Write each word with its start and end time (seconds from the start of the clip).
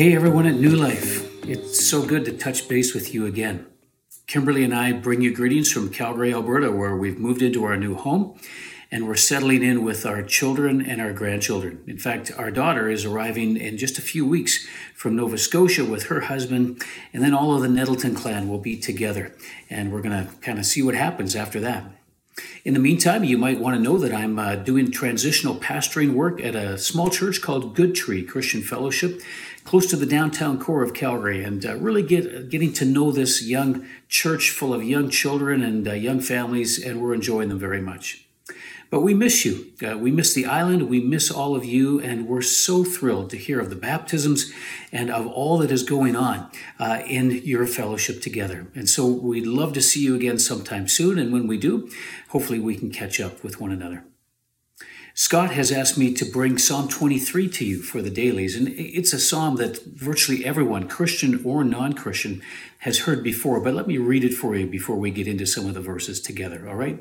Hey 0.00 0.16
everyone 0.16 0.46
at 0.46 0.54
New 0.54 0.74
Life. 0.76 1.44
It's 1.46 1.86
so 1.86 2.06
good 2.06 2.24
to 2.24 2.32
touch 2.32 2.66
base 2.70 2.94
with 2.94 3.12
you 3.12 3.26
again. 3.26 3.66
Kimberly 4.26 4.64
and 4.64 4.74
I 4.74 4.92
bring 4.92 5.20
you 5.20 5.30
greetings 5.30 5.70
from 5.70 5.90
Calgary, 5.90 6.32
Alberta, 6.32 6.72
where 6.72 6.96
we've 6.96 7.18
moved 7.18 7.42
into 7.42 7.64
our 7.64 7.76
new 7.76 7.94
home 7.94 8.40
and 8.90 9.06
we're 9.06 9.14
settling 9.14 9.62
in 9.62 9.84
with 9.84 10.06
our 10.06 10.22
children 10.22 10.80
and 10.80 11.02
our 11.02 11.12
grandchildren. 11.12 11.84
In 11.86 11.98
fact, 11.98 12.32
our 12.38 12.50
daughter 12.50 12.88
is 12.88 13.04
arriving 13.04 13.58
in 13.58 13.76
just 13.76 13.98
a 13.98 14.00
few 14.00 14.24
weeks 14.24 14.66
from 14.94 15.16
Nova 15.16 15.36
Scotia 15.36 15.84
with 15.84 16.04
her 16.04 16.20
husband, 16.20 16.82
and 17.12 17.22
then 17.22 17.34
all 17.34 17.54
of 17.54 17.60
the 17.60 17.68
Nettleton 17.68 18.14
clan 18.14 18.48
will 18.48 18.58
be 18.58 18.78
together. 18.78 19.36
And 19.68 19.92
we're 19.92 20.00
going 20.00 20.26
to 20.26 20.32
kind 20.36 20.58
of 20.58 20.64
see 20.64 20.80
what 20.80 20.94
happens 20.94 21.36
after 21.36 21.60
that. 21.60 21.84
In 22.64 22.74
the 22.74 22.80
meantime, 22.80 23.24
you 23.24 23.38
might 23.38 23.58
want 23.58 23.76
to 23.76 23.82
know 23.82 23.98
that 23.98 24.14
I'm 24.14 24.38
uh, 24.38 24.56
doing 24.56 24.90
transitional 24.90 25.56
pastoring 25.56 26.12
work 26.12 26.42
at 26.42 26.54
a 26.54 26.78
small 26.78 27.10
church 27.10 27.40
called 27.40 27.74
Good 27.74 27.94
Tree 27.94 28.22
Christian 28.22 28.62
Fellowship, 28.62 29.20
close 29.64 29.86
to 29.90 29.96
the 29.96 30.06
downtown 30.06 30.58
core 30.58 30.82
of 30.82 30.94
Calgary, 30.94 31.42
and 31.42 31.64
uh, 31.64 31.76
really 31.76 32.02
get 32.02 32.48
getting 32.48 32.72
to 32.74 32.84
know 32.84 33.12
this 33.12 33.42
young 33.42 33.86
church 34.08 34.50
full 34.50 34.74
of 34.74 34.82
young 34.82 35.10
children 35.10 35.62
and 35.62 35.86
uh, 35.86 35.92
young 35.92 36.20
families, 36.20 36.82
and 36.82 37.00
we're 37.00 37.14
enjoying 37.14 37.48
them 37.48 37.58
very 37.58 37.80
much. 37.80 38.26
But 38.90 39.02
we 39.02 39.14
miss 39.14 39.44
you. 39.44 39.72
Uh, 39.88 39.96
we 39.96 40.10
miss 40.10 40.34
the 40.34 40.46
island. 40.46 40.90
We 40.90 41.00
miss 41.00 41.30
all 41.30 41.54
of 41.54 41.64
you. 41.64 42.00
And 42.00 42.26
we're 42.26 42.42
so 42.42 42.82
thrilled 42.82 43.30
to 43.30 43.36
hear 43.36 43.60
of 43.60 43.70
the 43.70 43.76
baptisms 43.76 44.52
and 44.90 45.10
of 45.10 45.28
all 45.28 45.58
that 45.58 45.70
is 45.70 45.84
going 45.84 46.16
on 46.16 46.50
uh, 46.80 47.00
in 47.06 47.30
your 47.44 47.66
fellowship 47.66 48.20
together. 48.20 48.66
And 48.74 48.88
so 48.88 49.06
we'd 49.06 49.46
love 49.46 49.72
to 49.74 49.80
see 49.80 50.02
you 50.02 50.16
again 50.16 50.40
sometime 50.40 50.88
soon. 50.88 51.20
And 51.20 51.32
when 51.32 51.46
we 51.46 51.56
do, 51.56 51.88
hopefully 52.30 52.58
we 52.58 52.74
can 52.74 52.90
catch 52.90 53.20
up 53.20 53.44
with 53.44 53.60
one 53.60 53.70
another. 53.70 54.04
Scott 55.20 55.50
has 55.50 55.70
asked 55.70 55.98
me 55.98 56.14
to 56.14 56.24
bring 56.24 56.56
Psalm 56.56 56.88
23 56.88 57.46
to 57.50 57.64
you 57.66 57.82
for 57.82 58.00
the 58.00 58.08
dailies, 58.08 58.56
and 58.56 58.68
it's 58.68 59.12
a 59.12 59.20
psalm 59.20 59.56
that 59.56 59.84
virtually 59.84 60.46
everyone, 60.46 60.88
Christian 60.88 61.42
or 61.44 61.62
non 61.62 61.92
Christian, 61.92 62.40
has 62.78 63.00
heard 63.00 63.22
before. 63.22 63.60
But 63.60 63.74
let 63.74 63.86
me 63.86 63.98
read 63.98 64.24
it 64.24 64.32
for 64.32 64.56
you 64.56 64.66
before 64.66 64.96
we 64.96 65.10
get 65.10 65.28
into 65.28 65.44
some 65.44 65.66
of 65.66 65.74
the 65.74 65.82
verses 65.82 66.22
together, 66.22 66.66
all 66.66 66.74
right? 66.74 66.98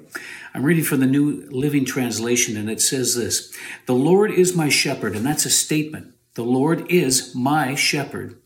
I'm 0.53 0.63
reading 0.63 0.83
from 0.83 0.99
the 0.99 1.05
New 1.05 1.47
Living 1.49 1.85
Translation, 1.85 2.57
and 2.57 2.69
it 2.69 2.81
says 2.81 3.15
this 3.15 3.55
The 3.85 3.93
Lord 3.93 4.31
is 4.31 4.53
my 4.53 4.67
shepherd, 4.67 5.15
and 5.15 5.25
that's 5.25 5.45
a 5.45 5.49
statement. 5.49 6.13
The 6.33 6.43
Lord 6.43 6.91
is 6.91 7.33
my 7.33 7.73
shepherd. 7.73 8.37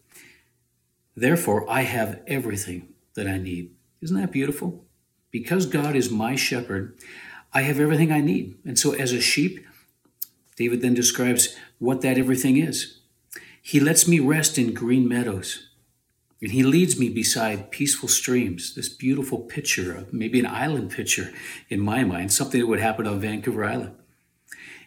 Therefore, 1.15 1.67
I 1.67 1.81
have 1.81 2.21
everything 2.27 2.93
that 3.15 3.25
I 3.25 3.39
need. 3.39 3.71
Isn't 4.02 4.21
that 4.21 4.31
beautiful? 4.31 4.85
Because 5.31 5.65
God 5.65 5.95
is 5.95 6.11
my 6.11 6.35
shepherd, 6.35 6.95
I 7.53 7.61
have 7.61 7.79
everything 7.79 8.11
I 8.11 8.21
need. 8.21 8.57
And 8.65 8.79
so, 8.79 8.93
as 8.93 9.13
a 9.13 9.21
sheep, 9.21 9.65
David 10.55 10.81
then 10.81 10.93
describes 10.93 11.55
what 11.79 12.01
that 12.01 12.17
everything 12.17 12.57
is. 12.57 12.99
He 13.61 13.79
lets 13.79 14.07
me 14.07 14.19
rest 14.19 14.57
in 14.57 14.73
green 14.73 15.07
meadows, 15.07 15.69
and 16.41 16.51
he 16.51 16.63
leads 16.63 16.99
me 16.99 17.09
beside 17.09 17.71
peaceful 17.71 18.09
streams. 18.09 18.75
This 18.75 18.89
beautiful 18.89 19.39
picture, 19.39 19.95
of 19.95 20.13
maybe 20.13 20.39
an 20.39 20.47
island 20.47 20.91
picture 20.91 21.31
in 21.69 21.79
my 21.79 22.03
mind, 22.03 22.33
something 22.33 22.59
that 22.59 22.67
would 22.67 22.79
happen 22.79 23.07
on 23.07 23.19
Vancouver 23.19 23.63
Island. 23.63 23.95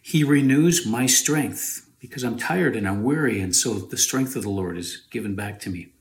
He 0.03 0.23
renews 0.25 0.87
my 0.87 1.07
strength 1.07 1.89
because 1.99 2.23
I'm 2.23 2.39
tired 2.39 2.77
and 2.77 2.87
I'm 2.87 3.03
weary, 3.03 3.41
and 3.41 3.55
so 3.55 3.75
the 3.75 3.97
strength 3.97 4.37
of 4.37 4.43
the 4.43 4.51
Lord 4.51 4.77
is 4.77 5.07
given 5.11 5.35
back 5.35 5.59
to 5.61 5.71
me. 5.71 5.93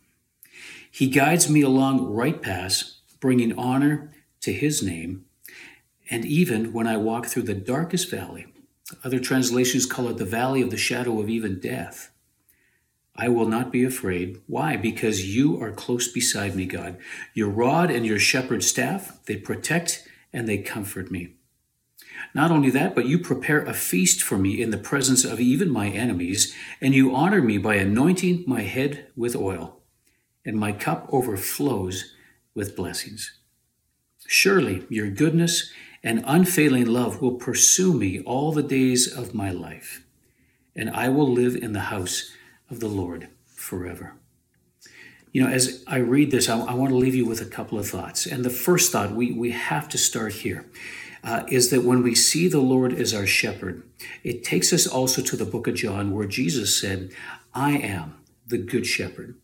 He 0.91 1.07
guides 1.07 1.49
me 1.49 1.61
along 1.61 2.13
right 2.13 2.41
paths, 2.41 2.99
bringing 3.19 3.57
honor 3.57 4.13
to 4.41 4.53
his 4.53 4.83
name 4.83 5.24
and 6.09 6.25
even 6.25 6.73
when 6.73 6.87
I 6.87 6.97
walk 6.97 7.25
through 7.27 7.43
the 7.43 7.53
darkest 7.53 8.09
valley, 8.09 8.47
other 9.03 9.19
translations 9.19 9.85
call 9.85 10.07
it 10.09 10.17
the 10.17 10.25
valley 10.25 10.61
of 10.61 10.69
the 10.69 10.77
shadow 10.77 11.19
of 11.19 11.29
even 11.29 11.59
death. 11.59 12.11
I 13.15 13.29
will 13.29 13.47
not 13.47 13.71
be 13.71 13.83
afraid. 13.83 14.41
Why? 14.45 14.75
Because 14.75 15.35
you 15.35 15.61
are 15.61 15.71
close 15.71 16.11
beside 16.11 16.55
me, 16.55 16.65
God. 16.65 16.97
Your 17.33 17.49
rod 17.49 17.89
and 17.89 18.05
your 18.05 18.19
shepherd's 18.19 18.67
staff, 18.67 19.23
they 19.25 19.37
protect 19.37 20.07
and 20.33 20.47
they 20.47 20.57
comfort 20.57 21.09
me. 21.09 21.35
Not 22.33 22.51
only 22.51 22.69
that, 22.71 22.93
but 22.93 23.05
you 23.05 23.17
prepare 23.17 23.61
a 23.61 23.73
feast 23.73 24.21
for 24.21 24.37
me 24.37 24.61
in 24.61 24.71
the 24.71 24.77
presence 24.77 25.23
of 25.23 25.39
even 25.39 25.69
my 25.69 25.87
enemies, 25.87 26.53
and 26.81 26.93
you 26.93 27.15
honor 27.15 27.41
me 27.41 27.57
by 27.57 27.75
anointing 27.75 28.43
my 28.45 28.61
head 28.61 29.07
with 29.15 29.35
oil, 29.35 29.81
and 30.45 30.57
my 30.57 30.73
cup 30.73 31.07
overflows 31.11 32.13
with 32.53 32.75
blessings. 32.75 33.39
Surely 34.27 34.85
your 34.89 35.09
goodness 35.09 35.71
and 36.05 36.23
unfailing 36.27 36.85
love 36.85 37.19
will 37.19 37.33
pursue 37.33 37.91
me 37.91 38.21
all 38.21 38.51
the 38.51 38.63
days 38.63 39.11
of 39.11 39.33
my 39.33 39.49
life, 39.49 40.05
and 40.75 40.87
I 40.91 41.09
will 41.09 41.27
live 41.27 41.55
in 41.55 41.73
the 41.73 41.89
house 41.91 42.31
of 42.69 42.79
the 42.79 42.87
Lord 42.87 43.27
forever. 43.47 44.13
You 45.31 45.43
know, 45.43 45.49
as 45.49 45.83
I 45.87 45.97
read 45.97 46.29
this, 46.29 46.47
I, 46.47 46.59
I 46.59 46.75
want 46.75 46.91
to 46.91 46.95
leave 46.95 47.15
you 47.15 47.25
with 47.25 47.41
a 47.41 47.45
couple 47.45 47.79
of 47.79 47.89
thoughts. 47.89 48.27
And 48.27 48.45
the 48.45 48.51
first 48.51 48.91
thought, 48.91 49.11
we, 49.11 49.31
we 49.31 49.49
have 49.51 49.89
to 49.89 49.97
start 49.97 50.33
here, 50.33 50.69
uh, 51.23 51.43
is 51.49 51.71
that 51.71 51.83
when 51.83 52.03
we 52.03 52.13
see 52.13 52.47
the 52.47 52.59
Lord 52.59 52.93
as 52.93 53.11
our 53.11 53.25
shepherd, 53.25 53.81
it 54.23 54.43
takes 54.43 54.71
us 54.71 54.85
also 54.85 55.23
to 55.23 55.35
the 55.35 55.43
book 55.43 55.67
of 55.67 55.73
John 55.73 56.11
where 56.11 56.27
Jesus 56.27 56.79
said, 56.79 57.09
I 57.55 57.71
am 57.71 58.23
the 58.45 58.59
good 58.59 58.85
shepherd. 58.85 59.35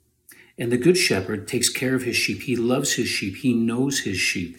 And 0.60 0.72
the 0.72 0.78
good 0.78 0.98
shepherd 0.98 1.48
takes 1.48 1.70
care 1.70 1.96
of 1.96 2.04
his 2.04 2.16
sheep. 2.16 2.44
He 2.44 2.56
loves 2.56 2.94
his 2.94 3.08
sheep. 3.08 3.38
He 3.38 3.56
knows 3.56 4.02
his 4.02 4.18
sheep 4.18 4.58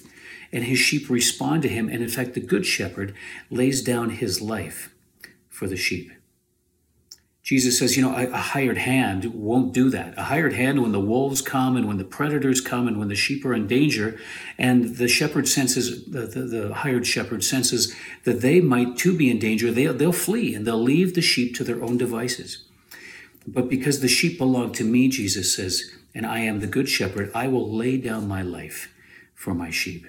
and 0.52 0.64
his 0.64 0.78
sheep 0.78 1.08
respond 1.08 1.62
to 1.62 1.68
him. 1.68 1.88
And 1.88 2.02
in 2.02 2.08
fact, 2.08 2.34
the 2.34 2.40
good 2.40 2.66
shepherd 2.66 3.14
lays 3.50 3.82
down 3.82 4.10
his 4.10 4.40
life 4.40 4.94
for 5.48 5.66
the 5.66 5.76
sheep. 5.76 6.12
Jesus 7.42 7.76
says, 7.76 7.96
you 7.96 8.02
know, 8.02 8.14
a, 8.14 8.36
hired 8.36 8.78
hand 8.78 9.24
won't 9.34 9.72
do 9.72 9.90
that. 9.90 10.16
A 10.16 10.24
hired 10.24 10.52
hand, 10.52 10.80
when 10.80 10.92
the 10.92 11.00
wolves 11.00 11.42
come 11.42 11.76
and 11.76 11.88
when 11.88 11.98
the 11.98 12.04
predators 12.04 12.60
come 12.60 12.86
and 12.86 13.00
when 13.00 13.08
the 13.08 13.16
sheep 13.16 13.44
are 13.44 13.52
in 13.52 13.66
danger, 13.66 14.16
and 14.58 14.96
the 14.96 15.08
shepherd 15.08 15.48
senses, 15.48 16.04
the, 16.04 16.20
the, 16.20 16.42
the 16.42 16.74
hired 16.74 17.04
shepherd 17.04 17.42
senses 17.42 17.96
that 18.22 18.42
they 18.42 18.60
might 18.60 18.96
too 18.96 19.16
be 19.16 19.28
in 19.28 19.40
danger, 19.40 19.72
they, 19.72 19.86
they'll 19.86 20.12
flee 20.12 20.54
and 20.54 20.64
they'll 20.64 20.80
leave 20.80 21.14
the 21.14 21.20
sheep 21.20 21.56
to 21.56 21.64
their 21.64 21.82
own 21.82 21.98
devices. 21.98 22.64
But 23.44 23.68
because 23.68 24.00
the 24.00 24.08
sheep 24.08 24.38
belong 24.38 24.70
to 24.74 24.84
me, 24.84 25.08
Jesus 25.08 25.52
says, 25.52 25.90
and 26.14 26.24
I 26.24 26.40
am 26.40 26.60
the 26.60 26.68
good 26.68 26.88
shepherd, 26.88 27.32
I 27.34 27.48
will 27.48 27.68
lay 27.68 27.96
down 27.96 28.28
my 28.28 28.42
life 28.42 28.94
for 29.34 29.52
my 29.52 29.70
sheep. 29.70 30.06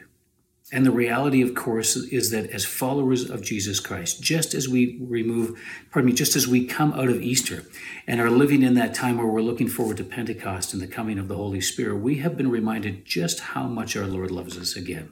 And 0.74 0.88
the 0.88 0.92
reality, 0.92 1.44
of 1.44 1.54
course, 1.54 1.96
is 1.96 2.32
that 2.32 2.50
as 2.50 2.66
followers 2.66 3.30
of 3.30 3.44
Jesus 3.44 3.80
Christ, 3.80 4.24
just 4.24 4.56
as 4.56 4.68
we 4.68 4.98
remove, 5.00 5.62
pardon 5.92 6.10
me, 6.10 6.16
just 6.16 6.36
as 6.36 6.48
we 6.48 6.66
come 6.66 6.94
out 6.94 7.10
of 7.10 7.22
Easter 7.22 7.64
and 8.08 8.20
are 8.20 8.32
living 8.32 8.64
in 8.64 8.74
that 8.74 8.96
time 8.96 9.20
where 9.20 9.28
we're 9.28 9.42
looking 9.42 9.68
forward 9.68 9.98
to 9.98 10.04
Pentecost 10.04 10.74
and 10.74 10.82
the 10.82 10.88
coming 10.88 11.20
of 11.20 11.28
the 11.28 11.36
Holy 11.36 11.62
Spirit, 11.62 11.98
we 11.98 12.16
have 12.16 12.36
been 12.36 12.50
reminded 12.50 13.06
just 13.06 13.40
how 13.40 13.68
much 13.68 13.96
our 13.96 14.08
Lord 14.08 14.32
loves 14.32 14.58
us 14.58 14.76
again. 14.76 15.12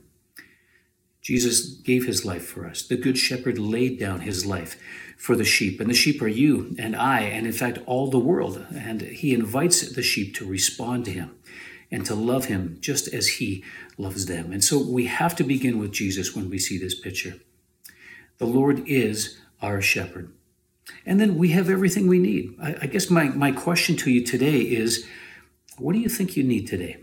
Jesus 1.22 1.76
gave 1.76 2.08
his 2.08 2.26
life 2.26 2.48
for 2.48 2.66
us. 2.66 2.82
The 2.82 2.98
Good 2.98 3.20
Shepherd 3.20 3.60
laid 3.60 4.00
down 4.00 4.22
his 4.22 4.48
life 4.48 4.82
for 5.16 5.36
the 5.36 5.46
sheep, 5.46 5.80
and 5.80 5.92
the 5.92 5.94
sheep 5.94 6.24
are 6.24 6.28
you 6.28 6.76
and 6.80 6.96
I, 6.96 7.20
and 7.20 7.46
in 7.46 7.54
fact, 7.54 7.78
all 7.86 8.10
the 8.10 8.18
world. 8.18 8.66
And 8.76 9.02
he 9.02 9.32
invites 9.32 9.88
the 9.92 10.02
sheep 10.02 10.34
to 10.38 10.46
respond 10.48 11.06
to 11.06 11.12
him 11.12 11.36
and 11.92 12.06
to 12.06 12.16
love 12.16 12.46
him 12.46 12.78
just 12.80 13.14
as 13.14 13.28
he 13.28 13.64
loves 13.98 14.26
them. 14.26 14.52
And 14.52 14.64
so 14.64 14.82
we 14.82 15.06
have 15.06 15.36
to 15.36 15.44
begin 15.44 15.78
with 15.78 15.92
Jesus 15.92 16.36
when 16.36 16.50
we 16.50 16.58
see 16.58 16.78
this 16.78 16.98
picture. 17.00 17.36
The 18.38 18.46
Lord 18.46 18.88
is 18.88 19.40
our 19.62 19.82
shepherd. 19.82 20.34
And 21.06 21.20
then 21.20 21.38
we 21.38 21.50
have 21.50 21.70
everything 21.70 22.08
we 22.08 22.20
need. 22.20 22.56
I, 22.62 22.76
I 22.84 22.88
guess 22.88 23.10
my, 23.10 23.26
my 23.26 23.52
question 23.52 23.96
to 23.98 24.12
you 24.12 24.26
today 24.26 24.62
is 24.62 25.06
what 25.78 25.94
do 25.94 26.00
you 26.00 26.10
think 26.10 26.36
you 26.36 26.44
need 26.44 26.68
today? 26.68 26.98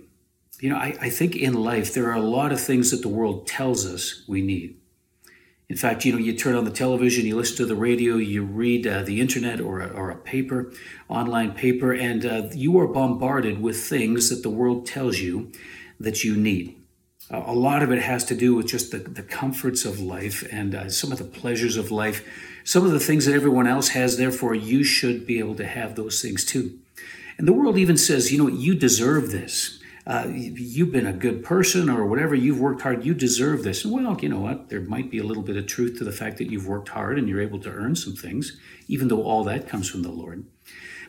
You 0.61 0.71
know, 0.71 0.77
I, 0.77 0.97
I 1.01 1.11
think 1.11 1.37
in 1.37 1.55
life 1.55 1.95
there 1.95 2.09
are 2.11 2.17
a 2.17 2.21
lot 2.21 2.53
of 2.53 2.61
things 2.61 2.91
that 2.91 3.03
the 3.03 3.09
world 3.09 3.47
tells 3.47 3.87
us 3.87 4.25
we 4.27 4.43
need. 4.43 4.81
In 5.69 5.77
fact, 5.77 6.07
you 6.07 6.13
know, 6.13 6.19
you 6.19 6.33
turn 6.33 6.55
on 6.55 6.65
the 6.65 6.71
television, 6.71 7.27
you 7.27 7.37
listen 7.37 7.59
to 7.59 7.67
the 7.67 7.77
radio, 7.77 8.17
you 8.17 8.43
read 8.43 8.87
uh, 8.87 9.03
the 9.03 9.21
internet 9.21 9.61
or 9.61 9.81
a, 9.81 9.89
or 9.89 10.11
a 10.11 10.17
paper, 10.17 10.73
online 11.11 11.53
paper, 11.53 11.93
and 11.93 12.25
uh, 12.25 12.49
you 12.53 12.79
are 12.79 12.87
bombarded 12.87 13.61
with 13.61 13.77
things 13.77 14.31
that 14.31 14.43
the 14.43 14.49
world 14.49 14.87
tells 14.87 15.19
you 15.19 15.53
that 16.01 16.25
you 16.25 16.37
need. 16.37 16.75
A 17.31 17.53
lot 17.53 17.83
of 17.83 17.93
it 17.93 18.01
has 18.01 18.25
to 18.27 18.35
do 18.35 18.55
with 18.55 18.67
just 18.67 18.93
the, 18.93 18.99
the 18.99 19.23
comforts 19.23 19.85
of 19.85 20.01
life 20.01 20.43
and 20.51 20.75
uh, 20.75 20.89
some 20.89 21.13
of 21.13 21.19
the 21.19 21.25
pleasures 21.25 21.77
of 21.77 21.91
life, 21.91 22.27
some 22.65 22.87
of 22.87 22.93
the 22.93 23.01
things 23.01 23.27
that 23.27 23.35
everyone 23.35 23.67
else 23.67 23.89
has, 23.89 24.17
therefore, 24.17 24.55
you 24.55 24.83
should 24.83 25.27
be 25.27 25.39
able 25.39 25.55
to 25.57 25.67
have 25.67 25.95
those 25.95 26.23
things 26.23 26.47
too. 26.47 26.79
And 27.37 27.47
the 27.47 27.53
world 27.53 27.77
even 27.77 27.99
says, 27.99 28.33
you 28.33 28.39
know, 28.39 28.49
you 28.49 28.75
deserve 28.75 29.31
this 29.31 29.78
uh, 30.09 30.27
you've 30.27 30.91
been 30.91 31.07
a 31.07 31.13
good 31.13 31.45
person 31.45 31.91
or 31.91 32.07
whatever, 32.07 32.35
you've 32.35 32.59
worked 32.59 32.81
hard, 32.81 33.05
you 33.05 33.13
deserve 33.13 33.63
this. 33.63 33.85
Well, 33.85 34.19
you 34.23 34.31
know 34.31 34.41
what? 34.41 34.71
There 34.71 34.81
might 34.81 35.11
be 35.11 35.19
a 35.19 35.23
little 35.23 35.43
bit 35.43 35.59
of 35.59 35.67
truth 35.67 35.99
to 35.99 36.05
the 36.05 36.13
fact 36.13 36.39
that 36.39 36.51
you've 36.51 36.67
worked 36.67 36.89
hard 36.89 37.19
and 37.19 37.29
you're 37.29 37.43
able 37.43 37.59
to 37.61 37.71
earn 37.71 37.95
some 37.95 38.17
things, 38.17 38.59
even 38.89 39.09
though 39.09 39.23
all 39.23 39.45
that 39.45 39.69
comes 39.69 39.87
from 39.87 40.03
the 40.03 40.11
Lord. 40.11 40.47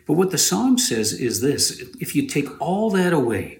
But 0.05 0.15
what 0.15 0.31
the 0.31 0.37
psalm 0.37 0.77
says 0.77 1.13
is 1.13 1.39
this 1.39 1.81
if 2.01 2.13
you 2.13 2.27
take 2.27 2.59
all 2.59 2.89
that 2.89 3.13
away 3.13 3.59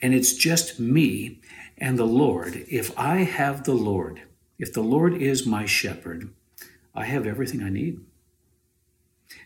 and 0.00 0.14
it's 0.14 0.32
just 0.32 0.78
me 0.78 1.40
and 1.76 1.98
the 1.98 2.06
Lord, 2.06 2.64
if 2.70 2.96
I 2.96 3.24
have 3.24 3.64
the 3.64 3.74
Lord, 3.74 4.22
if 4.60 4.72
the 4.72 4.82
Lord 4.82 5.12
is 5.14 5.44
my 5.44 5.66
shepherd, 5.66 6.30
I 6.94 7.06
have 7.06 7.26
everything 7.26 7.64
I 7.64 7.70
need. 7.70 7.98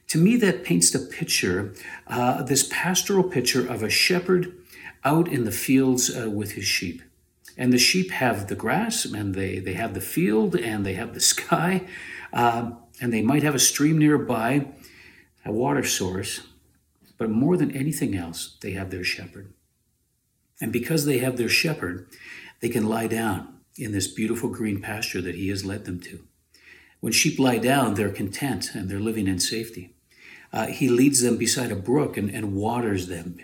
To 0.09 0.19
me, 0.19 0.37
that 0.37 0.63
paints 0.63 0.91
the 0.91 0.99
picture, 0.99 1.73
uh, 2.07 2.43
this 2.43 2.69
pastoral 2.71 3.25
picture 3.25 3.67
of 3.67 3.83
a 3.83 3.89
shepherd 3.89 4.53
out 5.07 5.29
in 5.29 5.45
the 5.45 5.53
fields 5.53 6.15
uh, 6.15 6.29
with 6.29 6.53
his 6.53 6.65
sheep. 6.65 7.01
And 7.57 7.73
the 7.73 7.79
sheep 7.79 8.11
have 8.11 8.49
the 8.49 8.57
grass, 8.57 9.05
and 9.05 9.35
they, 9.35 9.61
they 9.61 9.75
have 9.75 9.95
the 9.95 10.01
field, 10.01 10.57
and 10.57 10.85
they 10.85 10.95
have 10.95 11.15
the 11.15 11.21
sky, 11.35 11.87
uh, 12.33 12.73
and 13.01 13.13
they 13.13 13.23
might 13.23 13.45
have 13.45 13.55
a 13.55 13.61
stream 13.61 13.99
nearby, 13.99 14.67
a 15.45 15.53
water 15.53 15.85
source. 15.85 16.49
But 17.19 17.31
more 17.31 17.57
than 17.57 17.71
anything 17.71 18.17
else, 18.17 18.57
they 18.61 18.73
have 18.73 18.91
their 18.91 19.05
shepherd. 19.05 19.53
And 20.61 20.73
because 20.73 21.05
they 21.05 21.19
have 21.19 21.37
their 21.37 21.49
shepherd, 21.49 22.09
they 22.61 22.69
can 22.69 22.89
lie 22.89 23.07
down 23.07 23.61
in 23.79 23.93
this 23.93 24.09
beautiful 24.09 24.49
green 24.49 24.81
pasture 24.81 25.23
that 25.23 25.35
he 25.35 25.49
has 25.49 25.65
led 25.65 25.85
them 25.85 26.01
to. 26.01 26.21
When 27.01 27.13
sheep 27.13 27.39
lie 27.39 27.59
down, 27.59 27.95
they're 27.95 28.11
content 28.11 28.75
and 28.75 28.89
they're 28.89 28.99
living 28.99 29.29
in 29.29 29.39
safety. 29.39 29.95
Uh, 30.53 30.67
he 30.67 30.89
leads 30.89 31.21
them 31.21 31.37
beside 31.37 31.71
a 31.71 31.77
brook 31.77 32.17
and, 32.17 32.31
and 32.31 32.55
waters 32.55 33.07
them. 33.09 33.39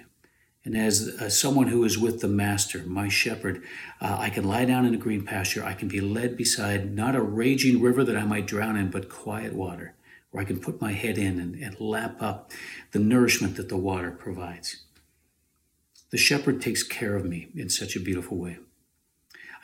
And 0.64 0.76
as 0.76 1.08
uh, 1.20 1.28
someone 1.28 1.66
who 1.66 1.84
is 1.84 1.98
with 1.98 2.20
the 2.20 2.28
master, 2.28 2.84
my 2.86 3.08
shepherd, 3.08 3.62
uh, 4.00 4.16
I 4.18 4.30
can 4.30 4.44
lie 4.44 4.64
down 4.64 4.86
in 4.86 4.94
a 4.94 4.98
green 4.98 5.24
pasture. 5.24 5.64
I 5.64 5.74
can 5.74 5.88
be 5.88 6.00
led 6.00 6.36
beside 6.36 6.94
not 6.94 7.16
a 7.16 7.22
raging 7.22 7.80
river 7.80 8.04
that 8.04 8.16
I 8.16 8.24
might 8.24 8.46
drown 8.46 8.76
in, 8.76 8.90
but 8.90 9.08
quiet 9.08 9.54
water, 9.54 9.94
where 10.30 10.42
I 10.42 10.46
can 10.46 10.60
put 10.60 10.80
my 10.80 10.92
head 10.92 11.18
in 11.18 11.40
and, 11.40 11.56
and 11.56 11.80
lap 11.80 12.16
up 12.20 12.52
the 12.92 13.00
nourishment 13.00 13.56
that 13.56 13.68
the 13.68 13.76
water 13.76 14.12
provides. 14.12 14.82
The 16.10 16.18
shepherd 16.18 16.62
takes 16.62 16.84
care 16.84 17.16
of 17.16 17.24
me 17.24 17.48
in 17.56 17.68
such 17.68 17.96
a 17.96 18.00
beautiful 18.00 18.36
way. 18.36 18.58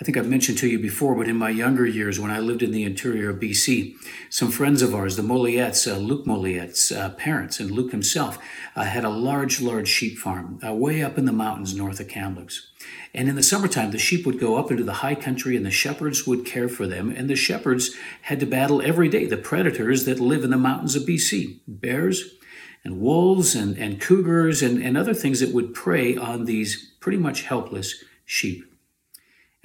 I 0.01 0.05
think 0.05 0.17
I've 0.17 0.29
mentioned 0.29 0.59
to 0.59 0.69
you 0.69 0.79
before, 0.79 1.17
but 1.17 1.27
in 1.27 1.35
my 1.35 1.51
younger 1.51 1.85
years, 1.85 2.21
when 2.21 2.31
I 2.31 2.39
lived 2.39 2.63
in 2.63 2.71
the 2.71 2.85
interior 2.85 3.31
of 3.31 3.41
BC, 3.41 3.97
some 4.31 4.53
friends 4.53 4.81
of 4.81 4.95
ours, 4.95 5.17
the 5.17 5.23
Moliettes, 5.23 5.93
uh, 5.93 5.97
Luke 5.97 6.25
Moliette's 6.25 6.93
uh, 6.93 7.11
parents, 7.11 7.59
and 7.59 7.73
Luke 7.73 7.91
himself, 7.91 8.39
uh, 8.77 8.85
had 8.85 9.05
a 9.05 9.09
large, 9.09 9.61
large 9.61 9.89
sheep 9.89 10.17
farm 10.17 10.61
uh, 10.65 10.73
way 10.73 11.03
up 11.03 11.19
in 11.19 11.25
the 11.25 11.33
mountains 11.33 11.75
north 11.75 11.99
of 11.99 12.07
Kamloops. 12.07 12.69
And 13.13 13.29
in 13.29 13.35
the 13.35 13.43
summertime, 13.43 13.91
the 13.91 13.99
sheep 13.99 14.25
would 14.25 14.39
go 14.39 14.57
up 14.57 14.71
into 14.71 14.85
the 14.85 14.95
high 14.95 15.17
country 15.17 15.57
and 15.57 15.67
the 15.67 15.71
shepherds 15.73 16.29
would 16.29 16.47
care 16.47 16.69
for 16.69 16.87
them. 16.87 17.11
And 17.11 17.29
the 17.29 17.35
shepherds 17.35 17.97
had 18.23 18.39
to 18.39 18.47
battle 18.47 18.81
every 18.81 19.09
day 19.09 19.27
the 19.27 19.37
predators 19.37 20.05
that 20.05 20.21
live 20.21 20.45
in 20.45 20.51
the 20.51 20.57
mountains 20.57 20.95
of 20.95 21.03
BC 21.03 21.59
bears 21.67 22.37
and 22.85 23.01
wolves 23.01 23.57
and, 23.57 23.77
and 23.77 24.01
cougars 24.01 24.63
and, 24.63 24.81
and 24.81 24.97
other 24.97 25.15
things 25.15 25.41
that 25.41 25.53
would 25.53 25.75
prey 25.75 26.17
on 26.17 26.45
these 26.45 26.93
pretty 27.01 27.19
much 27.19 27.43
helpless 27.43 28.05
sheep. 28.25 28.65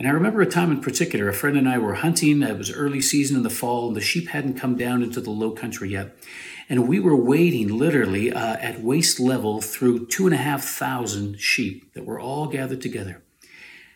And 0.04 0.12
I 0.12 0.16
remember 0.16 0.42
a 0.42 0.46
time 0.46 0.70
in 0.70 0.82
particular, 0.82 1.30
a 1.30 1.34
friend 1.34 1.56
and 1.56 1.70
I 1.70 1.78
were 1.78 1.94
hunting. 1.94 2.44
It 2.44 2.58
was 2.58 2.70
early 2.70 3.00
season 3.00 3.38
in 3.38 3.44
the 3.44 3.50
fall, 3.50 3.88
and 3.88 3.96
the 3.96 4.02
sheep 4.02 4.28
hadn't 4.28 4.60
come 4.60 4.76
down 4.76 5.02
into 5.02 5.22
the 5.22 5.30
low 5.30 5.52
country 5.52 5.92
yet. 5.92 6.18
And 6.68 6.90
we 6.90 7.00
were 7.00 7.16
wading 7.16 7.70
literally 7.70 8.30
uh, 8.30 8.58
at 8.58 8.82
waist 8.82 9.22
level 9.22 9.62
through 9.62 10.08
two 10.08 10.26
and 10.26 10.34
a 10.34 10.38
half 10.38 10.62
thousand 10.66 11.40
sheep 11.40 11.94
that 11.94 12.04
were 12.06 12.20
all 12.20 12.48
gathered 12.48 12.82
together. 12.82 13.24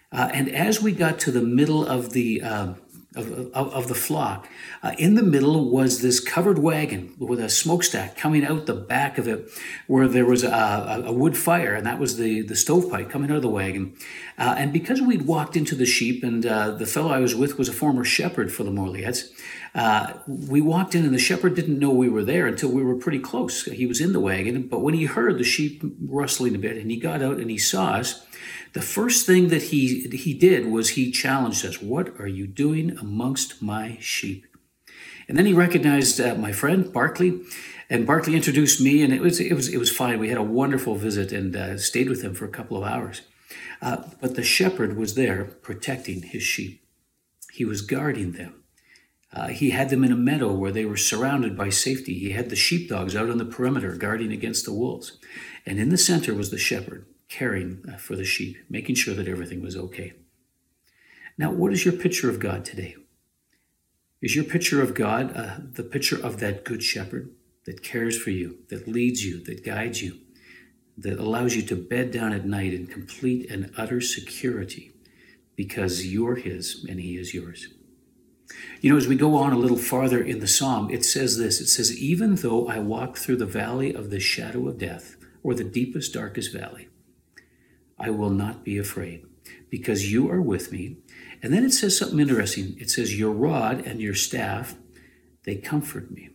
Uh, 0.09 0.30
and 0.33 0.48
as 0.48 0.81
we 0.81 0.94
got 0.94 1.19
to 1.19 1.31
the 1.31 1.42
middle 1.42 1.86
of 1.86 2.12
the 2.12 2.42
uh, 2.42 2.75
of, 3.18 3.31
of, 3.54 3.74
of, 3.74 3.88
the 3.88 3.96
flock. 3.96 4.48
Uh, 4.84 4.94
in 4.98 5.16
the 5.16 5.24
middle 5.24 5.69
was 5.69 6.02
this 6.02 6.19
covered 6.19 6.60
wagon 6.60 7.14
with 7.18 7.40
a 7.40 7.50
smokestack 7.50 8.16
coming 8.16 8.46
out 8.46 8.66
the 8.66 8.74
back 8.74 9.18
of 9.18 9.28
it, 9.28 9.50
where 9.88 10.08
there 10.08 10.25
was 10.25 10.44
a, 10.44 11.04
a 11.06 11.12
wood 11.12 11.36
fire, 11.38 11.74
and 11.74 11.86
that 11.86 12.00
was 12.00 12.18
the, 12.18 12.42
the 12.42 12.56
stovepipe 12.56 13.10
coming 13.10 13.30
out 13.30 13.38
of 13.38 13.42
the 13.42 13.50
wagon. 13.50 13.96
Uh, 14.38 14.56
and 14.58 14.72
because 14.72 15.02
we'd 15.02 15.24
walked 15.24 15.56
into 15.56 15.75
the 15.75 15.86
sheep, 15.86 16.24
and 16.24 16.46
uh, 16.46 16.72
the 16.72 16.86
fellow 16.86 17.12
I 17.12 17.19
was 17.19 17.36
with 17.36 17.58
was 17.58 17.68
a 17.68 17.74
former 17.74 18.04
shepherd 18.04 18.52
for 18.52 18.64
the 18.64 18.72
Morliettes, 18.72 19.31
uh, 19.74 20.14
we 20.28 20.62
walked 20.62 20.96
in, 20.96 21.06
and 21.06 21.14
the 21.14 21.19
shepherd 21.19 21.56
didn't 21.56 21.80
know 21.80 21.92
we 21.92 22.10
were 22.10 22.24
there 22.24 22.48
until 22.48 22.69
we 22.69 22.84
were 22.84 22.96
pretty 22.96 23.19
close. 23.19 23.64
He 23.66 23.86
was 23.86 24.02
in 24.02 24.14
the 24.14 24.19
wagon, 24.19 24.64
but 24.64 24.81
when 24.81 24.94
he 24.94 25.06
heard 25.06 25.38
the 25.38 25.44
sheep 25.44 25.84
rustling 26.02 26.56
a 26.56 26.60
bit, 26.60 26.78
and 26.78 26.90
he 26.90 26.98
got 26.98 27.22
out 27.22 27.38
and 27.38 27.50
he 27.50 27.58
saw 27.58 27.94
us, 27.94 28.25
the 28.74 28.81
first 28.81 29.25
thing 29.25 29.48
that 29.50 29.64
he, 29.64 30.08
he 30.10 30.34
did 30.34 30.68
was 30.68 30.90
he 30.90 31.12
challenged 31.12 31.66
us 31.66 31.81
What 31.81 32.19
are 32.19 32.28
you 32.28 32.48
doing 32.48 32.98
amongst 32.98 33.62
my 33.62 33.98
sheep? 34.00 34.46
And 35.28 35.38
then 35.38 35.46
he 35.46 35.54
recognized 35.54 36.19
uh, 36.22 36.36
my 36.36 36.52
friend 36.52 36.92
Barclay, 36.92 37.40
and 37.90 38.08
Barclay 38.08 38.36
introduced 38.36 38.80
me, 38.80 39.04
and 39.04 39.14
it 39.14 39.22
was 39.22 39.40
it 39.40 39.54
was 39.54 39.68
it 39.68 39.78
was 39.78 39.92
fine. 39.92 40.19
We 40.19 40.30
had 40.30 40.38
a 40.38 40.44
wonderful 40.44 40.96
visit 40.96 41.31
and 41.31 41.56
uh, 41.56 41.78
stayed 41.78 42.10
with 42.10 42.22
him 42.22 42.34
for 42.34 42.46
a 42.46 42.50
couple 42.50 42.78
of 42.78 42.84
hours. 42.84 43.22
Uh, 43.81 44.04
but 44.22 44.36
the 44.36 44.44
shepherd 44.44 44.98
was 44.98 45.16
there 45.16 45.46
protecting 45.62 46.22
his 46.24 46.44
sheep. 46.44 46.81
He 47.52 47.66
was 47.66 47.81
guarding 47.81 48.34
them. 48.34 48.64
Uh, 49.34 49.48
he 49.50 49.72
had 49.72 49.90
them 49.90 50.04
in 50.04 50.12
a 50.12 50.16
meadow 50.16 50.54
where 50.54 50.72
they 50.72 50.86
were 50.86 50.98
surrounded 50.98 51.58
by 51.58 51.69
safety. 51.69 52.18
He 52.18 52.31
had 52.31 52.50
the 52.50 52.56
sheepdogs 52.56 53.16
out 53.16 53.30
on 53.30 53.38
the 53.38 53.46
perimeter 53.46 53.96
guarding 53.96 54.31
against 54.31 54.66
the 54.66 54.74
wolves, 54.74 55.18
and 55.66 55.80
in 55.80 55.90
the 55.90 55.98
center 55.98 56.34
was 56.34 56.50
the 56.50 56.58
shepherd 56.58 57.06
caring 57.30 57.84
uh, 57.92 57.98
for 57.98 58.16
the 58.16 58.26
sheep, 58.26 58.58
making 58.70 58.96
sure 58.96 59.14
that 59.14 59.28
everything 59.28 59.62
was 59.62 59.76
okay. 59.76 60.14
Now, 61.38 61.52
what 61.52 61.72
is 61.72 61.86
your 61.86 61.94
picture 61.94 62.30
of 62.30 62.40
God 62.40 62.66
today? 62.66 62.96
Is 64.22 64.36
your 64.36 64.46
picture 64.46 64.82
of 64.82 64.96
God 64.96 65.36
uh, 65.36 65.58
the 65.74 65.84
picture 65.84 66.24
of 66.24 66.40
that 66.40 66.66
good 66.66 66.82
shepherd 66.82 67.32
that 67.66 67.84
cares 67.84 68.18
for 68.20 68.32
you, 68.32 68.60
that 68.70 68.88
leads 68.88 69.24
you, 69.24 69.44
that 69.44 69.64
guides 69.64 70.02
you, 70.02 70.18
that 70.98 71.20
allows 71.20 71.56
you 71.56 71.62
to 71.64 71.76
bed 71.76 72.12
down 72.12 72.34
at 72.34 72.46
night 72.46 72.74
in 72.74 72.88
complete 72.88 73.52
and 73.52 73.72
utter 73.78 74.02
security 74.02 74.92
because 75.56 76.06
you're 76.08 76.36
his 76.36 76.86
and 76.90 77.00
he 77.00 77.18
is 77.18 77.34
yours? 77.34 77.68
You 78.82 78.92
know, 78.92 78.98
as 78.98 79.08
we 79.08 79.16
go 79.16 79.36
on 79.36 79.54
a 79.54 79.58
little 79.58 79.78
farther 79.78 80.22
in 80.24 80.40
the 80.40 80.48
psalm, 80.48 80.90
it 80.90 81.04
says 81.04 81.38
this 81.38 81.60
it 81.60 81.68
says, 81.68 81.96
Even 81.96 82.36
though 82.36 82.68
I 82.68 82.80
walk 82.80 83.18
through 83.18 83.38
the 83.38 83.46
valley 83.46 83.94
of 83.94 84.10
the 84.10 84.20
shadow 84.20 84.68
of 84.68 84.78
death, 84.78 85.16
or 85.44 85.54
the 85.54 85.64
deepest, 85.64 86.14
darkest 86.14 86.54
valley, 86.54 86.87
I 88.00 88.10
will 88.10 88.30
not 88.30 88.64
be 88.64 88.78
afraid 88.78 89.26
because 89.70 90.12
you 90.12 90.30
are 90.30 90.42
with 90.42 90.72
me. 90.72 90.98
And 91.42 91.54
then 91.54 91.64
it 91.64 91.74
says 91.74 91.98
something 91.98 92.20
interesting. 92.20 92.76
It 92.80 92.90
says, 92.90 93.18
Your 93.18 93.32
rod 93.32 93.86
and 93.86 94.02
your 94.02 94.16
staff, 94.16 94.76
they 95.44 95.56
comfort 95.56 96.12
me. 96.12 96.30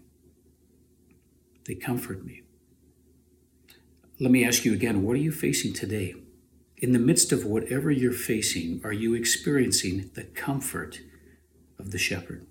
They 1.66 1.74
comfort 1.74 2.24
me. 2.24 2.42
Let 4.18 4.30
me 4.30 4.44
ask 4.44 4.64
you 4.64 4.72
again 4.72 5.02
what 5.02 5.14
are 5.14 5.20
you 5.20 5.32
facing 5.32 5.72
today? 5.72 6.14
In 6.76 6.92
the 6.92 6.98
midst 6.98 7.32
of 7.32 7.44
whatever 7.44 7.90
you're 7.90 8.12
facing, 8.12 8.80
are 8.84 8.92
you 8.92 9.14
experiencing 9.14 10.10
the 10.14 10.24
comfort 10.24 11.00
of 11.78 11.92
the 11.92 11.98
shepherd? 11.98 12.46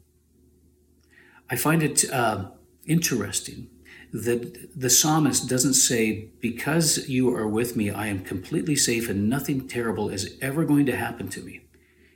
I 1.50 1.58
find 1.58 1.84
it 1.84 2.10
uh, 2.12 2.52
interesting 2.86 3.70
that 4.14 4.80
the 4.80 4.90
psalmist 4.90 5.48
doesn't 5.48 5.76
say, 5.76 6.30
Because 6.40 7.08
you 7.08 7.34
are 7.34 7.48
with 7.48 7.76
me, 7.76 7.90
I 7.90 8.08
am 8.08 8.24
completely 8.24 8.76
safe 8.76 9.10
and 9.10 9.30
nothing 9.30 9.68
terrible 9.68 10.10
is 10.10 10.38
ever 10.42 10.66
going 10.66 10.86
to 10.88 10.98
happen 10.98 11.30
to 11.30 11.42
me. 11.42 11.62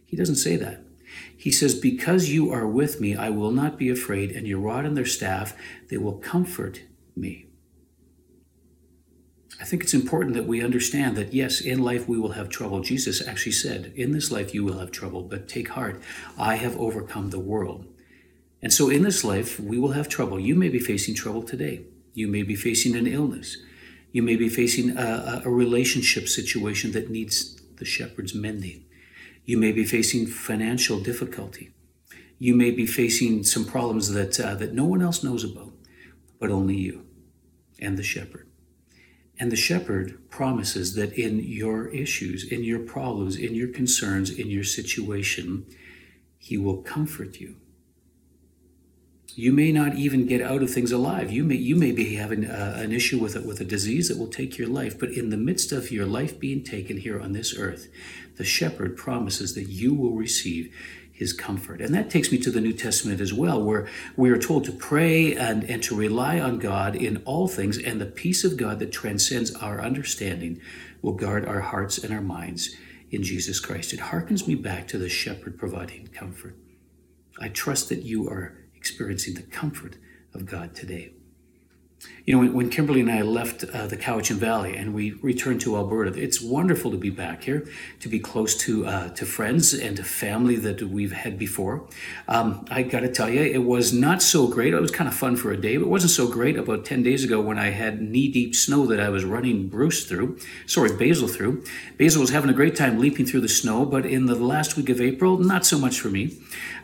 He 0.06 0.18
doesn't 0.18 0.36
say 0.36 0.56
that. 0.58 0.82
He 1.36 1.52
says, 1.52 1.76
Because 1.76 2.30
you 2.30 2.52
are 2.52 2.68
with 2.68 3.00
me, 3.00 3.16
I 3.16 3.30
will 3.30 3.52
not 3.52 3.78
be 3.78 3.90
afraid, 3.90 4.32
and 4.32 4.48
your 4.48 4.60
rod 4.60 4.86
and 4.86 4.98
their 4.98 5.06
staff, 5.06 5.56
they 5.90 5.98
will 5.98 6.18
comfort 6.18 6.82
me. 7.16 7.46
I 9.60 9.64
think 9.64 9.84
it's 9.84 9.94
important 9.94 10.36
that 10.36 10.48
we 10.48 10.62
understand 10.62 11.16
that 11.16 11.34
yes, 11.34 11.62
in 11.62 11.82
life 11.82 12.10
we 12.10 12.20
will 12.20 12.34
have 12.34 12.50
trouble. 12.50 12.82
Jesus 12.82 13.26
actually 13.26 13.54
said, 13.54 13.94
In 13.96 14.12
this 14.12 14.32
life 14.32 14.54
you 14.54 14.66
will 14.66 14.80
have 14.80 14.92
trouble, 14.92 15.24
but 15.24 15.48
take 15.48 15.70
heart, 15.70 16.02
I 16.38 16.56
have 16.56 16.78
overcome 16.78 17.30
the 17.30 17.40
world. 17.40 17.88
And 18.66 18.74
so 18.74 18.90
in 18.90 19.04
this 19.04 19.24
life, 19.24 19.60
we 19.60 19.78
will 19.78 19.92
have 19.92 20.10
trouble. 20.10 20.40
You 20.40 20.56
may 20.56 20.70
be 20.70 20.80
facing 20.80 21.14
trouble 21.14 21.44
today. 21.44 21.84
You 22.16 22.28
may 22.28 22.42
be 22.42 22.56
facing 22.56 22.96
an 22.96 23.06
illness. 23.06 23.58
You 24.12 24.24
may 24.24 24.36
be 24.36 24.50
facing 24.50 24.98
a, 24.98 25.44
a 25.46 25.50
relationship 25.52 26.28
situation 26.28 26.92
that 26.94 27.12
needs 27.12 27.62
the 27.78 27.86
shepherd's 27.86 28.34
mending. 28.34 28.86
You 29.46 29.60
may 29.60 29.72
be 29.72 29.86
facing 29.86 30.26
financial 30.26 31.00
difficulty. 31.00 31.76
You 32.40 32.56
may 32.56 32.72
be 32.72 32.88
facing 32.88 33.44
some 33.44 33.66
problems 33.66 34.12
that, 34.14 34.40
uh, 34.40 34.56
that 34.56 34.74
no 34.74 34.86
one 34.86 35.04
else 35.04 35.24
knows 35.24 35.44
about, 35.44 35.72
but 36.40 36.50
only 36.50 36.76
you 36.76 37.06
and 37.78 38.00
the 38.00 38.04
shepherd. 38.04 38.48
And 39.40 39.52
the 39.52 39.56
shepherd 39.56 40.28
promises 40.32 40.96
that 40.96 41.14
in 41.14 41.38
your 41.38 41.90
issues, 41.90 42.44
in 42.52 42.64
your 42.64 42.80
problems, 42.80 43.36
in 43.36 43.54
your 43.54 43.68
concerns, 43.68 44.32
in 44.32 44.50
your 44.50 44.64
situation, 44.64 45.68
he 46.40 46.58
will 46.58 46.78
comfort 46.78 47.40
you. 47.40 47.58
You 49.38 49.52
may 49.52 49.74
not 49.74 49.96
even 49.96 50.28
get 50.28 50.42
out 50.42 50.64
of 50.64 50.72
things 50.72 50.94
alive. 50.94 51.30
You 51.30 51.44
may 51.44 51.56
you 51.56 51.76
may 51.76 51.92
be 51.92 52.16
having 52.16 52.46
uh, 52.46 52.78
an 52.78 52.94
issue 52.94 53.20
with 53.20 53.36
it 53.36 53.46
with 53.46 53.60
a 53.60 53.66
disease 53.66 54.08
that 54.08 54.18
will 54.18 54.28
take 54.28 54.58
your 54.58 54.70
life. 54.70 54.98
But 54.98 55.12
in 55.12 55.30
the 55.30 55.38
midst 55.38 55.74
of 55.74 55.92
your 55.92 56.06
life 56.06 56.40
being 56.40 56.64
taken 56.64 56.98
here 56.98 57.20
on 57.20 57.34
this 57.34 57.58
earth, 57.58 57.90
the 58.38 58.46
shepherd 58.46 58.96
promises 58.96 59.54
that 59.56 59.68
you 59.68 59.94
will 59.94 60.14
receive 60.14 60.74
his 61.12 61.34
comfort. 61.34 61.82
And 61.82 61.94
that 61.94 62.10
takes 62.10 62.32
me 62.32 62.38
to 62.40 62.52
the 62.52 62.62
New 62.62 62.74
Testament 62.74 63.20
as 63.20 63.34
well, 63.34 63.62
where 63.62 63.88
we 64.16 64.30
are 64.30 64.38
told 64.38 64.64
to 64.66 64.72
pray 64.72 65.36
and, 65.36 65.64
and 65.66 65.84
to 65.84 65.96
rely 65.96 66.40
on 66.40 66.60
God 66.60 66.96
in 66.96 67.18
all 67.26 67.48
things, 67.48 67.78
and 67.78 68.00
the 68.00 68.06
peace 68.06 68.44
of 68.44 68.58
God 68.58 68.80
that 68.80 68.92
transcends 68.92 69.54
our 69.56 69.82
understanding 69.82 70.62
will 71.02 71.14
guard 71.14 71.46
our 71.46 71.62
hearts 71.62 71.98
and 71.98 72.14
our 72.14 72.22
minds 72.22 72.76
in 73.12 73.24
Jesus 73.24 73.60
Christ. 73.62 73.94
It 73.94 74.00
harkens 74.00 74.48
me 74.48 74.56
back 74.56 74.88
to 74.90 74.98
the 74.98 75.10
shepherd 75.10 75.58
providing 75.58 76.08
comfort. 76.08 76.56
I 77.40 77.50
trust 77.50 77.90
that 77.90 78.04
you 78.04 78.28
are 78.28 78.65
experiencing 78.86 79.34
the 79.34 79.42
comfort 79.42 79.96
of 80.36 80.46
God 80.46 80.76
today. 80.76 81.12
You 82.26 82.34
know, 82.34 82.40
when, 82.40 82.54
when 82.54 82.70
Kimberly 82.72 83.02
and 83.02 83.12
I 83.12 83.22
left 83.22 83.64
uh, 83.64 83.86
the 83.86 83.98
Cowichan 83.98 84.38
Valley 84.38 84.76
and 84.76 84.96
we 84.96 85.12
returned 85.22 85.62
to 85.62 85.76
Alberta, 85.76 86.20
it's 86.20 86.42
wonderful 86.42 86.90
to 86.90 86.98
be 86.98 87.12
back 87.12 87.44
here, 87.44 87.68
to 88.00 88.10
be 88.10 88.18
close 88.18 88.56
to 88.58 88.88
uh, 88.88 89.10
to 89.10 89.26
friends 89.28 89.76
and 89.76 89.96
to 89.98 90.04
family 90.04 90.56
that 90.56 90.82
we've 90.82 91.12
had 91.12 91.38
before. 91.38 91.88
Um, 92.28 92.66
I 92.72 92.82
got 92.82 93.02
to 93.02 93.12
tell 93.12 93.30
you, 93.30 93.42
it 93.42 93.64
was 93.64 93.94
not 93.94 94.24
so 94.24 94.48
great. 94.48 94.74
It 94.74 94.82
was 94.82 94.90
kind 94.90 95.08
of 95.08 95.14
fun 95.14 95.36
for 95.36 95.52
a 95.52 95.58
day, 95.58 95.78
but 95.78 95.86
it 95.86 95.90
wasn't 95.90 96.12
so 96.12 96.28
great 96.28 96.58
about 96.58 96.84
10 96.84 97.04
days 97.04 97.24
ago 97.24 97.40
when 97.40 97.60
I 97.60 97.70
had 97.70 98.02
knee 98.02 98.32
deep 98.32 98.56
snow 98.56 98.88
that 98.88 99.00
I 99.00 99.10
was 99.10 99.24
running 99.24 99.68
Bruce 99.68 100.06
through, 100.06 100.40
sorry, 100.66 100.96
Basil 100.98 101.28
through. 101.28 101.64
Basil 102.00 102.22
was 102.22 102.32
having 102.32 102.50
a 102.50 102.54
great 102.54 102.76
time 102.76 102.98
leaping 102.98 103.28
through 103.28 103.42
the 103.42 103.50
snow, 103.50 103.86
but 103.86 104.04
in 104.04 104.26
the 104.26 104.36
last 104.36 104.78
week 104.78 104.90
of 104.90 105.00
April, 105.00 105.38
not 105.38 105.64
so 105.64 105.78
much 105.78 106.00
for 106.00 106.10
me. 106.10 106.36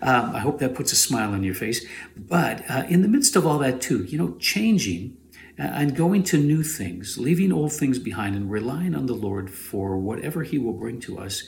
Um, 0.03 0.35
I 0.35 0.39
hope 0.39 0.59
that 0.59 0.75
puts 0.75 0.91
a 0.91 0.95
smile 0.95 1.31
on 1.31 1.43
your 1.43 1.55
face. 1.55 1.83
But 2.15 2.63
uh, 2.69 2.83
in 2.87 3.01
the 3.01 3.07
midst 3.07 3.35
of 3.35 3.47
all 3.47 3.57
that, 3.59 3.81
too, 3.81 4.03
you 4.05 4.19
know, 4.19 4.35
changing 4.39 5.10
and 5.58 5.96
going 5.96 6.24
to 6.24 6.38
new 6.38 6.63
things, 6.63 7.17
leaving 7.17 7.51
old 7.51 7.74
things 7.74 8.00
behind 8.00 8.36
and 8.36 8.50
relying 8.50 8.96
on 8.96 9.05
the 9.05 9.13
Lord 9.13 9.50
for 9.50 9.98
whatever 9.98 10.43
He 10.43 10.58
will 10.58 10.74
bring 10.74 11.00
to 11.01 11.20
us, 11.20 11.43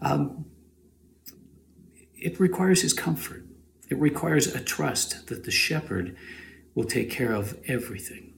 um, 0.00 0.44
it 2.16 2.38
requires 2.38 2.82
His 2.82 2.92
comfort. 2.92 3.44
It 3.88 3.98
requires 3.98 4.46
a 4.54 4.60
trust 4.60 5.26
that 5.28 5.44
the 5.44 5.50
shepherd 5.50 6.16
will 6.74 6.84
take 6.84 7.10
care 7.10 7.32
of 7.32 7.58
everything. 7.66 8.32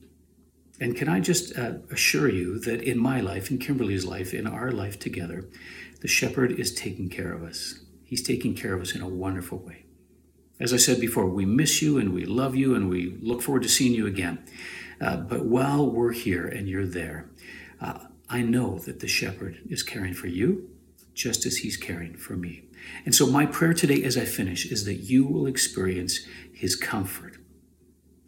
And 0.80 0.96
can 0.96 1.08
I 1.08 1.20
just 1.20 1.56
uh, 1.56 1.74
assure 1.90 2.28
you 2.28 2.58
that 2.60 2.82
in 2.82 2.98
my 2.98 3.20
life, 3.20 3.50
in 3.50 3.58
Kimberly's 3.58 4.04
life, 4.04 4.34
in 4.34 4.46
our 4.46 4.72
life 4.72 4.98
together, 4.98 5.48
the 6.00 6.08
shepherd 6.08 6.58
is 6.58 6.74
taking 6.74 7.08
care 7.08 7.32
of 7.32 7.44
us. 7.44 7.80
He's 8.04 8.22
taking 8.22 8.54
care 8.54 8.74
of 8.74 8.80
us 8.80 8.94
in 8.94 9.00
a 9.00 9.08
wonderful 9.08 9.58
way. 9.58 9.84
As 10.58 10.72
I 10.72 10.76
said 10.76 11.00
before, 11.00 11.26
we 11.26 11.44
miss 11.44 11.82
you 11.82 11.98
and 11.98 12.12
we 12.12 12.24
love 12.24 12.56
you 12.56 12.74
and 12.74 12.88
we 12.88 13.16
look 13.20 13.42
forward 13.42 13.62
to 13.62 13.68
seeing 13.68 13.94
you 13.94 14.06
again. 14.06 14.44
Uh, 15.02 15.16
but 15.16 15.44
while 15.44 15.90
we're 15.90 16.12
here 16.12 16.46
and 16.46 16.68
you're 16.68 16.86
there, 16.86 17.28
uh, 17.80 17.98
I 18.28 18.42
know 18.42 18.78
that 18.80 19.00
the 19.00 19.08
shepherd 19.08 19.58
is 19.68 19.82
caring 19.82 20.14
for 20.14 20.28
you 20.28 20.70
just 21.12 21.44
as 21.44 21.58
he's 21.58 21.76
caring 21.76 22.16
for 22.16 22.34
me. 22.34 22.64
And 23.04 23.14
so, 23.14 23.26
my 23.26 23.46
prayer 23.46 23.74
today 23.74 24.02
as 24.04 24.16
I 24.16 24.24
finish 24.24 24.70
is 24.70 24.84
that 24.84 24.94
you 24.94 25.24
will 25.24 25.46
experience 25.46 26.20
his 26.52 26.74
comfort, 26.76 27.36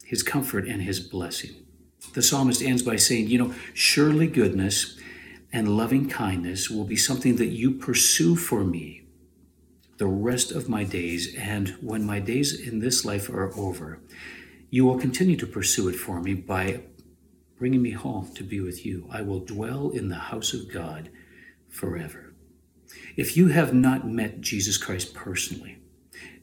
his 0.05 0.23
comfort 0.23 0.67
and 0.67 0.83
his 0.83 1.01
blessing. 1.01 1.65
The 2.13 2.23
psalmist 2.23 2.63
ends 2.63 2.83
by 2.83 2.97
saying, 2.97 3.29
You 3.29 3.39
know, 3.39 3.55
surely 3.73 4.27
goodness 4.27 4.99
and 5.53 5.77
loving 5.77 6.09
kindness 6.09 6.69
will 6.69 6.85
be 6.85 6.97
something 6.97 7.37
that 7.37 7.47
you 7.47 7.73
pursue 7.73 8.37
for 8.37 8.65
me 8.65 9.03
the 9.97 10.07
rest 10.07 10.51
of 10.51 10.69
my 10.69 10.85
days. 10.85 11.35
And 11.37 11.71
when 11.81 12.05
my 12.05 12.19
days 12.21 12.61
in 12.61 12.81
this 12.81 13.05
life 13.05 13.29
are 13.29 13.57
over, 13.57 14.01
you 14.75 14.85
will 14.85 14.99
continue 14.99 15.37
to 15.37 15.47
pursue 15.47 15.89
it 15.89 15.95
for 15.95 16.21
me 16.21 16.35
by 16.35 16.81
bringing 17.61 17.81
me 17.81 17.93
home 17.93 18.29
to 18.35 18.43
be 18.43 18.61
with 18.61 18.85
you. 18.85 19.09
I 19.09 19.23
will 19.23 19.39
dwell 19.39 19.91
in 19.91 20.09
the 20.09 20.17
house 20.17 20.53
of 20.53 20.69
God 20.73 21.11
forever. 21.69 22.35
If 23.17 23.37
you 23.37 23.47
have 23.59 23.73
not 23.73 24.05
met 24.05 24.41
Jesus 24.41 24.77
Christ 24.77 25.15
personally, 25.15 25.79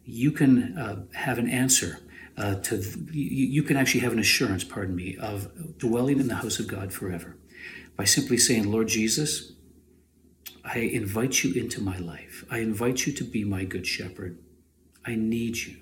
you 0.05 0.31
can 0.31 0.77
uh, 0.77 1.03
have 1.13 1.39
an 1.39 1.49
answer 1.49 1.99
uh, 2.37 2.55
to, 2.55 2.77
you, 3.11 3.47
you 3.47 3.63
can 3.63 3.75
actually 3.75 3.99
have 3.99 4.13
an 4.13 4.19
assurance, 4.19 4.63
pardon 4.63 4.95
me, 4.95 5.17
of 5.17 5.77
dwelling 5.77 6.21
in 6.21 6.29
the 6.29 6.35
house 6.35 6.57
of 6.57 6.69
God 6.69 6.93
forever 6.93 7.35
by 7.97 8.05
simply 8.05 8.37
saying, 8.37 8.71
Lord 8.71 8.87
Jesus, 8.87 9.51
I 10.63 10.77
invite 10.77 11.43
you 11.43 11.53
into 11.61 11.81
my 11.81 11.97
life. 11.97 12.45
I 12.49 12.59
invite 12.59 13.05
you 13.05 13.11
to 13.11 13.25
be 13.25 13.43
my 13.43 13.65
good 13.65 13.85
shepherd. 13.85 14.39
I 15.05 15.15
need 15.15 15.57
you. 15.57 15.80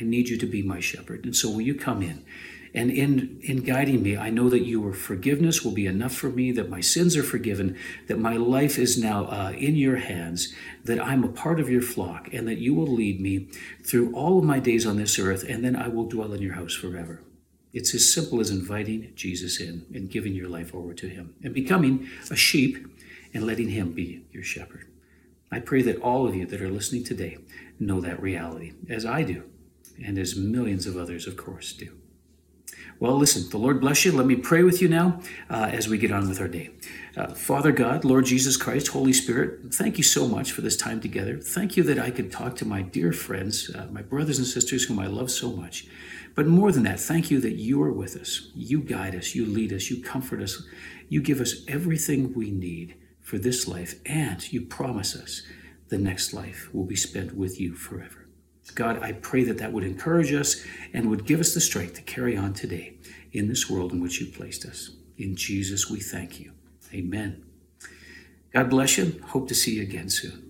I 0.00 0.04
need 0.04 0.28
you 0.28 0.36
to 0.38 0.46
be 0.46 0.62
my 0.62 0.80
shepherd. 0.80 1.24
And 1.24 1.34
so 1.34 1.50
will 1.50 1.60
you 1.60 1.74
come 1.74 2.02
in? 2.02 2.24
And 2.74 2.90
in, 2.90 3.40
in 3.42 3.64
guiding 3.64 4.02
me, 4.02 4.16
I 4.16 4.30
know 4.30 4.48
that 4.50 4.66
your 4.66 4.92
forgiveness 4.92 5.64
will 5.64 5.72
be 5.72 5.86
enough 5.86 6.14
for 6.14 6.28
me, 6.28 6.52
that 6.52 6.68
my 6.68 6.80
sins 6.80 7.16
are 7.16 7.22
forgiven, 7.22 7.76
that 8.08 8.18
my 8.18 8.36
life 8.36 8.78
is 8.78 8.98
now 8.98 9.24
uh, 9.24 9.52
in 9.56 9.74
your 9.74 9.96
hands, 9.96 10.54
that 10.84 11.00
I'm 11.00 11.24
a 11.24 11.28
part 11.28 11.60
of 11.60 11.70
your 11.70 11.82
flock, 11.82 12.28
and 12.32 12.46
that 12.46 12.58
you 12.58 12.74
will 12.74 12.86
lead 12.86 13.20
me 13.20 13.48
through 13.84 14.14
all 14.14 14.38
of 14.38 14.44
my 14.44 14.58
days 14.60 14.86
on 14.86 14.96
this 14.96 15.18
earth, 15.18 15.44
and 15.48 15.64
then 15.64 15.76
I 15.76 15.88
will 15.88 16.04
dwell 16.04 16.32
in 16.34 16.42
your 16.42 16.54
house 16.54 16.74
forever. 16.74 17.22
It's 17.72 17.94
as 17.94 18.12
simple 18.12 18.40
as 18.40 18.50
inviting 18.50 19.12
Jesus 19.14 19.60
in 19.60 19.86
and 19.94 20.10
giving 20.10 20.34
your 20.34 20.48
life 20.48 20.74
over 20.74 20.94
to 20.94 21.08
him 21.08 21.34
and 21.42 21.54
becoming 21.54 22.08
a 22.30 22.36
sheep 22.36 22.86
and 23.34 23.44
letting 23.44 23.70
him 23.70 23.92
be 23.92 24.24
your 24.32 24.42
shepherd. 24.42 24.86
I 25.50 25.60
pray 25.60 25.82
that 25.82 26.00
all 26.00 26.26
of 26.26 26.34
you 26.34 26.46
that 26.46 26.60
are 26.60 26.70
listening 26.70 27.04
today 27.04 27.38
know 27.78 28.00
that 28.00 28.22
reality, 28.22 28.72
as 28.88 29.06
I 29.06 29.22
do 29.22 29.44
and 30.04 30.18
as 30.18 30.36
millions 30.36 30.86
of 30.86 30.96
others, 30.96 31.26
of 31.26 31.36
course, 31.36 31.72
do. 31.72 31.96
Well, 33.00 33.16
listen, 33.16 33.48
the 33.50 33.58
Lord 33.58 33.80
bless 33.80 34.04
you. 34.04 34.10
Let 34.10 34.26
me 34.26 34.34
pray 34.34 34.64
with 34.64 34.82
you 34.82 34.88
now 34.88 35.20
uh, 35.48 35.70
as 35.72 35.88
we 35.88 35.98
get 35.98 36.10
on 36.10 36.28
with 36.28 36.40
our 36.40 36.48
day. 36.48 36.70
Uh, 37.16 37.32
Father 37.32 37.70
God, 37.70 38.04
Lord 38.04 38.24
Jesus 38.24 38.56
Christ, 38.56 38.88
Holy 38.88 39.12
Spirit, 39.12 39.72
thank 39.72 39.98
you 39.98 40.04
so 40.04 40.26
much 40.26 40.50
for 40.50 40.62
this 40.62 40.76
time 40.76 41.00
together. 41.00 41.38
Thank 41.38 41.76
you 41.76 41.84
that 41.84 41.98
I 41.98 42.10
could 42.10 42.32
talk 42.32 42.56
to 42.56 42.64
my 42.64 42.82
dear 42.82 43.12
friends, 43.12 43.70
uh, 43.72 43.86
my 43.92 44.02
brothers 44.02 44.38
and 44.38 44.46
sisters 44.46 44.84
whom 44.84 44.98
I 44.98 45.06
love 45.06 45.30
so 45.30 45.52
much. 45.52 45.86
But 46.34 46.48
more 46.48 46.72
than 46.72 46.82
that, 46.84 46.98
thank 46.98 47.30
you 47.30 47.40
that 47.40 47.54
you 47.54 47.80
are 47.82 47.92
with 47.92 48.16
us. 48.16 48.50
You 48.54 48.80
guide 48.80 49.14
us, 49.14 49.34
you 49.34 49.46
lead 49.46 49.72
us, 49.72 49.90
you 49.90 50.02
comfort 50.02 50.42
us, 50.42 50.62
you 51.08 51.22
give 51.22 51.40
us 51.40 51.64
everything 51.68 52.34
we 52.34 52.50
need 52.50 52.96
for 53.20 53.38
this 53.38 53.68
life, 53.68 53.94
and 54.06 54.52
you 54.52 54.62
promise 54.62 55.14
us 55.14 55.42
the 55.88 55.98
next 55.98 56.32
life 56.32 56.68
will 56.72 56.84
be 56.84 56.96
spent 56.96 57.34
with 57.34 57.60
you 57.60 57.74
forever. 57.74 58.27
God, 58.74 59.02
I 59.02 59.12
pray 59.12 59.44
that 59.44 59.58
that 59.58 59.72
would 59.72 59.84
encourage 59.84 60.32
us 60.32 60.64
and 60.92 61.08
would 61.10 61.26
give 61.26 61.40
us 61.40 61.54
the 61.54 61.60
strength 61.60 61.94
to 61.94 62.02
carry 62.02 62.36
on 62.36 62.54
today 62.54 62.98
in 63.32 63.48
this 63.48 63.68
world 63.68 63.92
in 63.92 64.00
which 64.00 64.20
you 64.20 64.26
placed 64.26 64.64
us. 64.64 64.90
In 65.16 65.36
Jesus, 65.36 65.90
we 65.90 66.00
thank 66.00 66.38
you. 66.40 66.52
Amen. 66.92 67.44
God 68.52 68.70
bless 68.70 68.96
you. 68.96 69.20
Hope 69.26 69.48
to 69.48 69.54
see 69.54 69.76
you 69.76 69.82
again 69.82 70.08
soon. 70.08 70.47